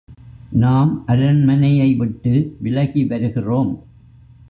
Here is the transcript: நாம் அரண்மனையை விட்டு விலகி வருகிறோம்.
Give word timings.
நாம் 0.51 1.03
அரண்மனையை 1.05 1.95
விட்டு 1.95 2.55
விலகி 2.59 3.05
வருகிறோம். 3.05 3.71